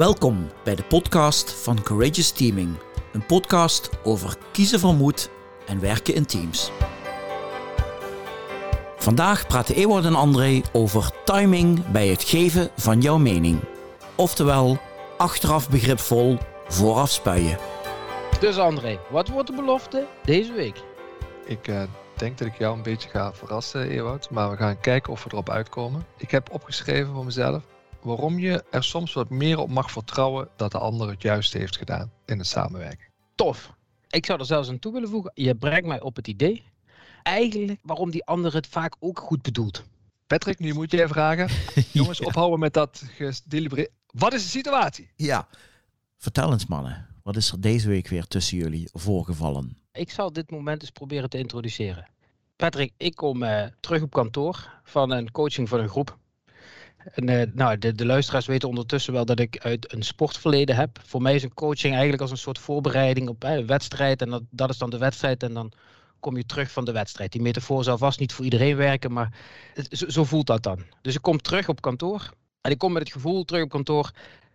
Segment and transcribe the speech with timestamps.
[0.00, 2.76] Welkom bij de podcast van Courageous Teaming.
[3.12, 5.30] Een podcast over kiezen van moed
[5.66, 6.70] en werken in teams.
[8.96, 13.60] Vandaag praten Ewart en André over timing bij het geven van jouw mening.
[14.14, 14.78] Oftewel,
[15.16, 16.38] achteraf begripvol,
[16.68, 17.58] vooraf spuien.
[18.40, 20.82] Dus André, wat wordt de belofte deze week?
[21.44, 21.82] Ik uh,
[22.16, 24.30] denk dat ik jou een beetje ga verrassen, Ewout.
[24.30, 26.06] Maar we gaan kijken of we erop uitkomen.
[26.16, 27.62] Ik heb opgeschreven voor mezelf
[28.02, 31.76] waarom je er soms wat meer op mag vertrouwen dat de ander het juiste heeft
[31.76, 33.10] gedaan in de samenwerking.
[33.34, 33.74] Tof.
[34.08, 35.32] Ik zou er zelfs aan toe willen voegen.
[35.34, 36.64] Je brengt mij op het idee.
[37.22, 39.84] Eigenlijk waarom die ander het vaak ook goed bedoelt.
[40.26, 41.48] Patrick, nu moet je even vragen.
[41.92, 43.90] Jongens, ophouden met dat gedelibereerd.
[44.06, 45.10] Wat is de situatie?
[45.16, 45.48] Ja,
[46.16, 47.08] vertel eens mannen.
[47.22, 49.78] Wat is er deze week weer tussen jullie voorgevallen?
[49.92, 52.08] Ik zal dit moment eens proberen te introduceren.
[52.56, 56.18] Patrick, ik kom uh, terug op kantoor van een coaching van een groep.
[57.04, 61.00] En, uh, nou, de, luisteraars weten ondertussen wel dat ik uit een sportverleden heb.
[61.06, 64.22] Voor mij is een coaching eigenlijk als een soort voorbereiding op een wedstrijd.
[64.22, 65.42] En dat, dat is dan de wedstrijd.
[65.42, 65.72] En dan
[66.20, 67.32] kom je terug van de wedstrijd.
[67.32, 69.32] Die metafoor zal vast niet voor iedereen werken, maar
[69.90, 70.82] zo, zo, voelt dat dan.
[71.02, 72.30] Dus ik kom terug op kantoor.
[72.60, 74.10] En ik kom met het gevoel terug op kantoor.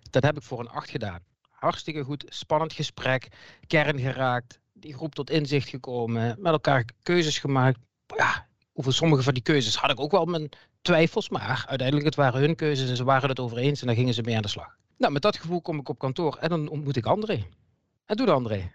[0.10, 1.20] Dat heb ik voor een acht gedaan.
[1.50, 3.28] Hartstikke goed, spannend gesprek,
[3.68, 7.80] kern geraakt, die groep tot inzicht gekomen, met elkaar keuzes gemaakt.
[8.18, 10.50] Ja, over sommige van die keuzes had ik ook wel mijn
[10.82, 13.96] twijfels, maar uiteindelijk het waren hun keuzes en ze waren het over eens en dan
[13.96, 14.78] gingen ze mee aan de slag.
[14.98, 17.48] Nou, met dat gevoel kom ik op kantoor en dan ontmoet ik André.
[18.06, 18.72] En doe de André.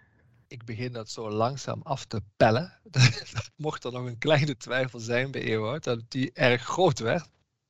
[0.49, 2.81] Ik begin dat zo langzaam af te pellen.
[3.57, 7.29] Mocht er nog een kleine twijfel zijn bij Ewout, dat die erg groot werd.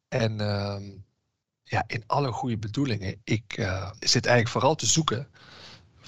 [0.08, 0.76] En uh,
[1.62, 5.28] ja, in alle goede bedoelingen, ik uh, zit eigenlijk vooral te zoeken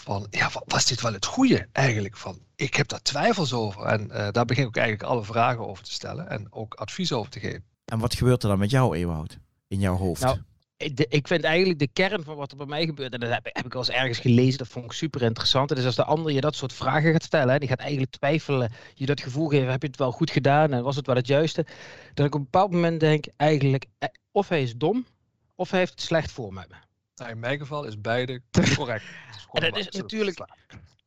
[0.02, 2.16] van, ja, was dit wel het goede eigenlijk?
[2.16, 5.84] Van, ik heb daar twijfels over en uh, daar begin ik eigenlijk alle vragen over
[5.84, 7.64] te stellen en ook advies over te geven.
[7.84, 10.22] En wat gebeurt er dan met jou, Ewout, in jouw hoofd?
[10.22, 10.38] Nou,
[11.08, 13.66] ik vind eigenlijk de kern van wat er bij mij gebeurt, en dat heb, heb
[13.66, 15.70] ik al eens ergens gelezen, dat vond ik super interessant.
[15.70, 18.72] En dus als de ander je dat soort vragen gaat stellen, die gaat eigenlijk twijfelen,
[18.94, 21.26] je dat gevoel geven, heb je het wel goed gedaan en was het wel het
[21.26, 21.66] juiste?
[22.14, 25.06] Dat ik op een bepaald moment denk, eigenlijk, eh, of hij is dom,
[25.54, 26.64] of hij heeft het slecht voor me.
[27.14, 28.42] Nou, in mijn geval is beide
[28.76, 29.04] correct.
[29.52, 30.46] en dat is natuurlijk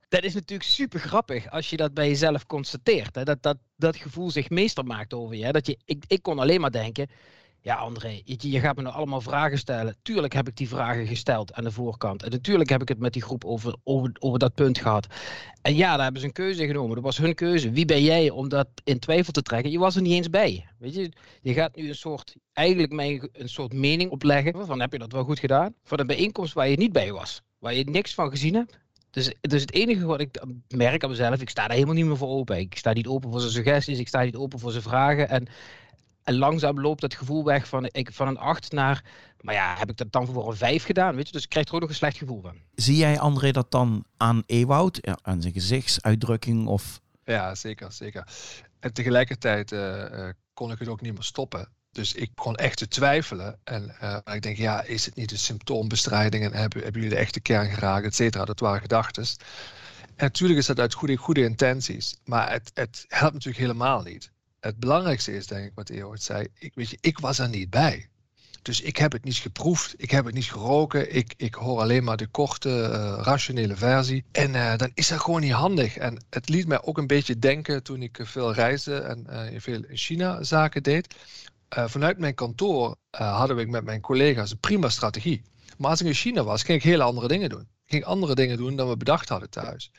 [0.08, 3.16] dat is natuurlijk super grappig als je dat bij jezelf constateert.
[3.16, 3.24] Hè?
[3.24, 5.44] Dat, dat dat gevoel zich meester maakt over je.
[5.44, 5.52] Hè?
[5.52, 7.10] Dat je ik, ik kon alleen maar denken,
[7.66, 9.96] ja André, je, je gaat me nou allemaal vragen stellen.
[10.02, 12.24] Tuurlijk heb ik die vragen gesteld aan de voorkant.
[12.24, 15.08] En natuurlijk heb ik het met die groep over, over, dat punt gehad.
[15.62, 16.96] En ja, daar hebben ze een keuze genomen.
[16.96, 17.72] Dat was hun keuze.
[17.72, 19.72] Wie ben jij om dat in twijfel te trekken?
[19.72, 20.66] Je was er niet eens bij.
[20.80, 21.12] Weet je,
[21.42, 22.94] je gaat nu een soort, eigenlijk
[23.32, 24.66] een soort mening opleggen.
[24.66, 25.74] Van heb je dat wel goed gedaan?
[25.84, 27.42] Voor een bijeenkomst waar je niet bij was.
[27.60, 28.80] Waar je niks van gezien hebt.
[29.10, 32.18] Dus, dus het enige wat ik merk aan mezelf, ik sta daar helemaal niet meer
[32.18, 32.58] voor open.
[32.58, 35.30] Ik sta niet open voor zijn suggesties, ik sta niet open voor zijn vragen.
[35.30, 35.48] En,
[36.26, 39.04] en langzaam loopt dat gevoel weg van, ik, van een 8 naar,
[39.42, 41.16] maar ja, heb ik dat dan voor een 5 gedaan?
[41.16, 41.32] Weet je?
[41.32, 42.58] Dus ik krijg er ook nog een slecht gevoel van.
[42.76, 46.68] Zie jij André dat dan aan Ewoud, ja, aan zijn gezichtsuitdrukking?
[46.68, 47.02] Of...
[47.24, 48.28] Ja, zeker, zeker.
[48.80, 51.70] En tegelijkertijd uh, uh, kon ik het ook niet meer stoppen.
[51.92, 53.60] Dus ik kon echt te twijfelen.
[53.64, 56.44] En uh, ik denk, ja, is het niet een symptoombestrijding?
[56.44, 58.46] En hebben, hebben jullie de echte kern geraakt, et cetera?
[58.46, 59.26] Dat waren gedachten.
[60.16, 62.16] En natuurlijk is dat uit goede, goede intenties.
[62.24, 64.32] Maar het, het helpt natuurlijk helemaal niet.
[64.66, 66.48] Het belangrijkste is, denk ik, wat Eeuwert zei.
[66.60, 68.10] Ik, weet je, ik was er niet bij.
[68.62, 72.04] Dus ik heb het niet geproefd, ik heb het niet geroken, ik, ik hoor alleen
[72.04, 74.24] maar de korte, uh, rationele versie.
[74.32, 75.98] En uh, dan is dat gewoon niet handig.
[75.98, 79.28] En het liet mij ook een beetje denken toen ik veel reisde en
[79.62, 81.16] veel in China zaken deed.
[81.70, 85.42] Vanuit mijn kantoor hadden we met mijn collega's een prima strategie.
[85.78, 87.68] Maar als ik in China was, ging ik hele andere dingen doen.
[87.86, 89.92] Ik ging andere dingen doen dan we bedacht hadden thuis.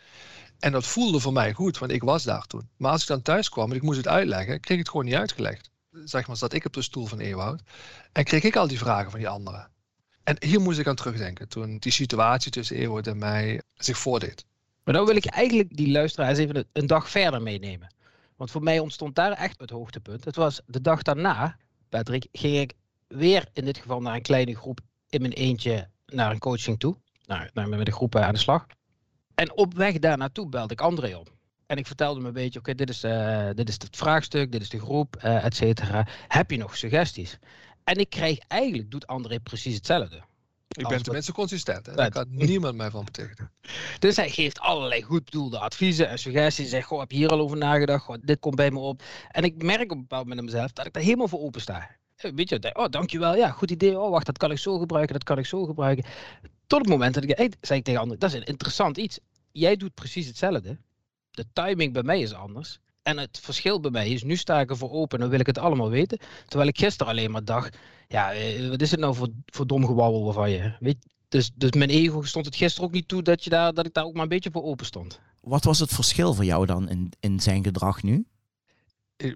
[0.58, 2.68] En dat voelde voor mij goed, want ik was daar toen.
[2.76, 5.04] Maar als ik dan thuis kwam en ik moest het uitleggen, kreeg ik het gewoon
[5.04, 5.70] niet uitgelegd.
[6.04, 7.62] Zeg maar, zat ik op de stoel van Ewoud
[8.12, 9.70] en kreeg ik al die vragen van die anderen.
[10.22, 14.44] En hier moest ik aan terugdenken, toen die situatie tussen Ewoud en mij zich voordeed.
[14.84, 17.94] Maar dan wil ik eigenlijk die luisteraars even een dag verder meenemen.
[18.36, 20.24] Want voor mij ontstond daar echt het hoogtepunt.
[20.24, 21.56] Het was de dag daarna,
[21.88, 22.72] Patrick, ging ik
[23.08, 26.96] weer in dit geval naar een kleine groep in mijn eentje naar een coaching toe.
[27.26, 28.66] Naar, met de groep aan de slag.
[29.36, 31.34] En op weg daar naartoe belde ik André op.
[31.66, 34.62] En ik vertelde hem een beetje, oké, dit, is, uh, dit is het vraagstuk, dit
[34.62, 36.06] is de groep, uh, et cetera.
[36.28, 37.38] Heb je nog suggesties?
[37.84, 40.22] En ik krijg eigenlijk, doet André precies hetzelfde.
[40.68, 41.86] Ik ben tenminste consistent.
[41.86, 41.94] Hè?
[41.94, 43.50] Daar kan niemand mij van betekenen.
[43.98, 46.70] Dus hij geeft allerlei goed bedoelde adviezen en suggesties.
[46.70, 48.04] Zegt, goh, heb je hier al over nagedacht?
[48.04, 49.02] Goh, dit komt bij me op.
[49.30, 51.90] En ik merk op een bepaald moment mezelf dat ik daar helemaal voor open sta.
[52.16, 53.36] Weet je, oh, dankjewel.
[53.36, 53.98] Ja, goed idee.
[53.98, 56.04] Oh, wacht, dat kan ik zo gebruiken, dat kan ik zo gebruiken.
[56.66, 59.18] Tot het moment dat ik, hey, zei ik tegen anderen, dat is een interessant iets.
[59.52, 60.78] Jij doet precies hetzelfde.
[61.30, 62.78] De timing bij mij is anders.
[63.02, 65.58] En het verschil bij mij is, nu sta ik ervoor open en wil ik het
[65.58, 66.18] allemaal weten.
[66.46, 67.76] Terwijl ik gisteren alleen maar dacht,
[68.08, 68.32] ja,
[68.68, 70.72] wat is het nou voor, voor dom gewabbel van je?
[70.80, 73.86] Weet, Dus, dus mijn ego stond het gisteren ook niet toe dat, je daar, dat
[73.86, 75.20] ik daar ook maar een beetje voor open stond.
[75.40, 78.26] Wat was het verschil voor jou dan in, in zijn gedrag nu?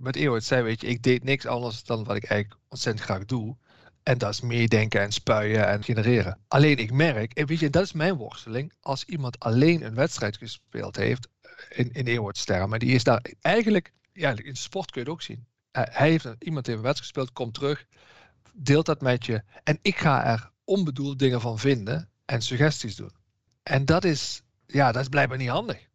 [0.01, 3.25] Met Eeuwert zei, weet je, ik deed niks anders dan wat ik eigenlijk ontzettend graag
[3.25, 3.57] doe.
[4.03, 6.39] En dat is meedenken en spuien en genereren.
[6.49, 8.73] Alleen ik merk, en weet je, dat is mijn worsteling.
[8.81, 11.29] Als iemand alleen een wedstrijd gespeeld heeft,
[11.69, 15.23] in, in Eeuwarts termen, die is daar eigenlijk, ja, in sport kun je het ook
[15.23, 15.47] zien.
[15.73, 17.87] Uh, hij heeft, iemand heeft een wedstrijd gespeeld, komt terug,
[18.53, 19.43] deelt dat met je.
[19.65, 23.13] En ik ga er onbedoeld dingen van vinden en suggesties doen.
[23.63, 25.89] En dat is, ja, dat is blijkbaar niet handig.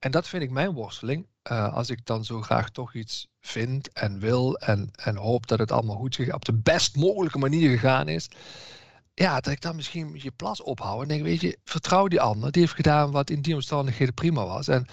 [0.00, 1.26] En dat vind ik mijn worsteling.
[1.50, 5.58] Uh, als ik dan zo graag toch iets vind en wil en, en hoop dat
[5.58, 8.28] het allemaal goed op de best mogelijke manier gegaan is.
[9.14, 12.52] Ja, dat ik dan misschien je plas ophoud en denk, weet je, vertrouw die ander.
[12.52, 14.68] Die heeft gedaan wat in die omstandigheden prima was.
[14.68, 14.86] En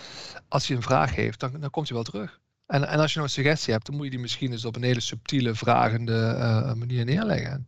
[0.48, 2.40] als je een vraag heeft, dan, dan komt hij wel terug.
[2.66, 4.76] En, en als je nog een suggestie hebt, dan moet je die misschien eens op
[4.76, 7.68] een hele subtiele, vragende uh, manier neerleggen.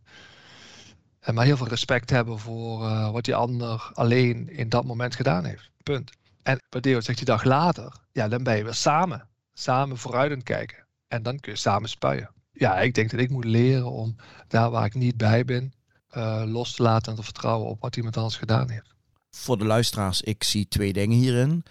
[1.20, 5.14] En maar heel veel respect hebben voor uh, wat die ander alleen in dat moment
[5.14, 5.70] gedaan heeft.
[5.82, 6.10] Punt.
[6.42, 9.28] En Badeo zegt die dag later, ja, dan ben je weer samen.
[9.52, 10.86] Samen vooruit aan het kijken.
[11.08, 12.30] En dan kun je samen spuien.
[12.52, 14.16] Ja, ik denk dat ik moet leren om
[14.48, 15.72] daar waar ik niet bij ben,
[16.16, 18.94] uh, los te laten en te vertrouwen op wat iemand anders gedaan heeft.
[19.30, 21.64] Voor de luisteraars, ik zie twee dingen hierin.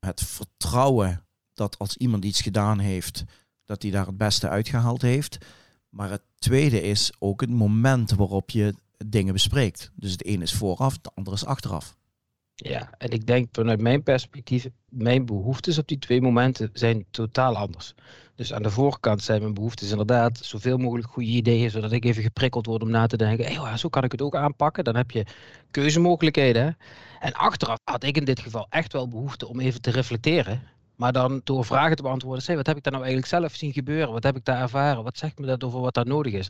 [0.00, 1.24] Het vertrouwen
[1.54, 3.24] dat als iemand iets gedaan heeft,
[3.64, 5.38] dat hij daar het beste uitgehaald heeft.
[5.88, 8.74] Maar het tweede is ook het moment waarop je
[9.06, 9.90] dingen bespreekt.
[9.94, 11.96] Dus het een is vooraf, het andere is achteraf.
[12.62, 17.56] Ja, en ik denk vanuit mijn perspectief, mijn behoeftes op die twee momenten zijn totaal
[17.56, 17.94] anders.
[18.34, 22.22] Dus aan de voorkant zijn mijn behoeftes inderdaad zoveel mogelijk goede ideeën, zodat ik even
[22.22, 24.84] geprikkeld word om na te denken, hey, zo kan ik het ook aanpakken.
[24.84, 25.26] Dan heb je
[25.70, 26.76] keuzemogelijkheden.
[27.20, 30.62] En achteraf had ik in dit geval echt wel behoefte om even te reflecteren.
[30.96, 33.72] Maar dan door vragen te beantwoorden, zeg, wat heb ik daar nou eigenlijk zelf zien
[33.72, 34.12] gebeuren?
[34.12, 35.04] Wat heb ik daar ervaren?
[35.04, 36.48] Wat zegt me dat over wat daar nodig is?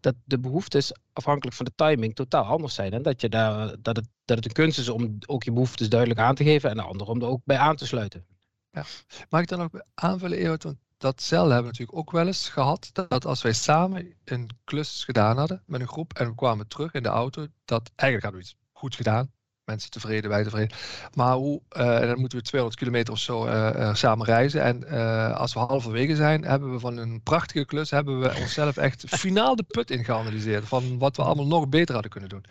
[0.00, 2.92] Dat de behoeftes afhankelijk van de timing totaal anders zijn.
[2.92, 5.88] En dat, je daar, dat, het, dat het een kunst is om ook je behoeftes
[5.88, 8.26] duidelijk aan te geven en de andere om er ook bij aan te sluiten.
[8.70, 8.84] Ja.
[9.28, 10.62] Mag ik dan ook aanvullen, Ewout?
[10.62, 12.90] Want datzelfde hebben we natuurlijk ook wel eens gehad.
[12.92, 16.92] Dat als wij samen een klus gedaan hadden met een groep en we kwamen terug
[16.92, 19.30] in de auto, dat eigenlijk hadden we iets goed gedaan
[19.64, 20.76] mensen tevreden, wij tevreden.
[21.14, 24.62] Maar hoe, uh, dan moeten we 200 kilometer of zo uh, samen reizen.
[24.62, 24.88] En
[25.34, 29.56] als we halverwege zijn, hebben we van een prachtige klus, hebben we onszelf echt finaal
[29.56, 30.68] de put in geanalyseerd.
[30.68, 32.44] Van wat we allemaal nog beter hadden kunnen doen.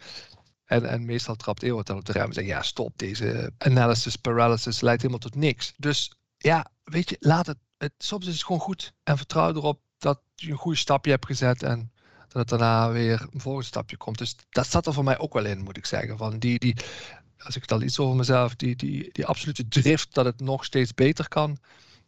[0.69, 4.15] En, en meestal trapt Eeuwert dan op de rem en zegt, ja stop, deze analysis
[4.15, 5.73] paralysis leidt helemaal tot niks.
[5.77, 8.94] Dus ja, weet je, laat het, het soms is het gewoon goed.
[9.03, 11.91] En vertrouw erop dat je een goede stapje hebt gezet en
[12.29, 14.17] dat het daarna weer een volgende stapje komt.
[14.17, 16.17] Dus dat zat er voor mij ook wel in, moet ik zeggen.
[16.17, 16.75] Van die, die,
[17.39, 20.65] als ik het al iets over mezelf, die, die, die absolute drift dat het nog
[20.65, 21.57] steeds beter kan.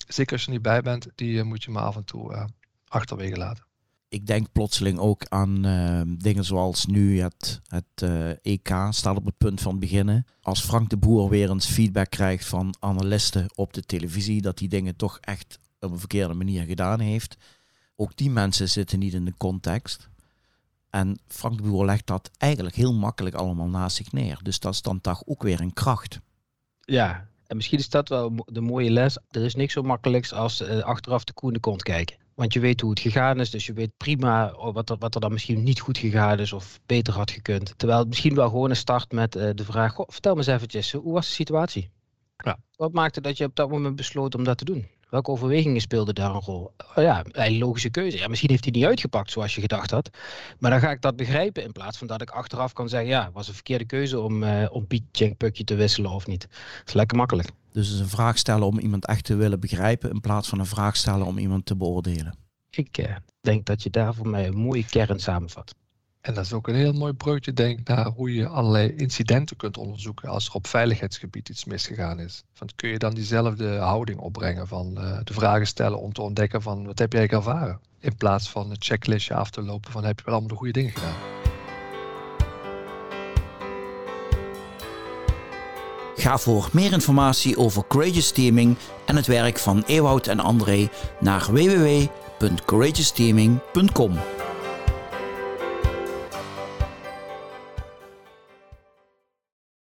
[0.07, 2.33] Zeker als je er niet bij bent, die eh, moet je maar af en toe
[2.33, 2.44] uh,
[2.88, 3.65] achterwege laten.
[4.09, 8.09] Ik denk plotseling ook aan uh, dingen zoals nu het, het
[8.41, 10.25] EK staat op het punt van beginnen.
[10.41, 14.69] Als Frank de Boer weer eens feedback krijgt van analisten op de televisie, dat die
[14.69, 17.38] dingen toch echt op een verkeerde manier gedaan heeft.
[17.96, 20.10] Ook die mensen zitten niet in de context.
[20.90, 24.40] En Frank de Boer legt dat eigenlijk heel makkelijk allemaal naast zich neer.
[24.44, 26.20] Dus dat is dan toch ook weer een kracht.
[26.80, 29.18] Ja, en misschien is dat wel de mooie les.
[29.30, 32.18] Er is niks zo makkelijks als uh, achteraf de koe in de kont kijken.
[32.36, 35.22] Want je weet hoe het gegaan is, dus je weet prima wat er, wat er
[35.22, 37.74] dan misschien niet goed gegaan is of beter had gekund.
[37.78, 40.48] Terwijl het misschien wel gewoon een start met uh, de vraag, goh, vertel me eens
[40.48, 41.90] eventjes, hoe was de situatie?
[42.38, 42.57] Ja.
[42.76, 44.88] Wat maakte dat je op dat moment besloot om dat te doen?
[45.11, 46.71] Welke overwegingen speelden daar een rol?
[46.95, 48.18] Oh ja, een logische keuze.
[48.18, 50.09] Ja, misschien heeft hij niet uitgepakt zoals je gedacht had.
[50.59, 53.09] Maar dan ga ik dat begrijpen in plaats van dat ik achteraf kan zeggen...
[53.09, 56.27] ja, het was een verkeerde keuze om, uh, om Pietje en Pukje te wisselen of
[56.27, 56.41] niet.
[56.77, 57.49] Dat is lekker makkelijk.
[57.71, 60.09] Dus het is een vraag stellen om iemand echt te willen begrijpen...
[60.09, 62.37] in plaats van een vraag stellen om iemand te beoordelen.
[62.69, 65.75] Ik uh, denk dat je daar voor mij een mooie kern samenvat.
[66.21, 69.78] En dat is ook een heel mooi breukje, denk naar hoe je allerlei incidenten kunt
[69.78, 72.44] onderzoeken als er op veiligheidsgebied iets misgegaan is.
[72.54, 76.61] Van, kun je dan diezelfde houding opbrengen van uh, de vragen stellen om te ontdekken
[76.61, 77.80] van wat heb jij ervaren?
[77.99, 80.73] In plaats van het checklistje af te lopen van heb je wel allemaal de goede
[80.73, 81.16] dingen gedaan.
[86.16, 91.47] Ga voor meer informatie over Courageous Teaming en het werk van Ewout en André naar
[91.51, 94.19] www.courageousteaming.com.